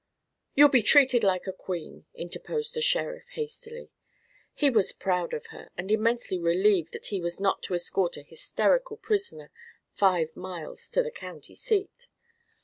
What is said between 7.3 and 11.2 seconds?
not to escort an hysterical prisoner five miles to the